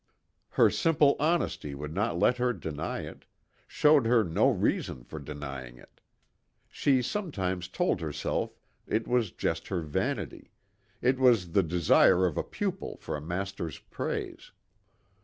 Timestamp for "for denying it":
5.03-6.01